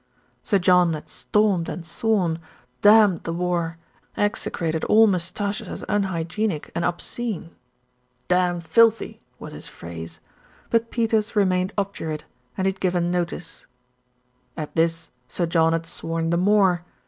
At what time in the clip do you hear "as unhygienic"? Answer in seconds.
5.67-6.71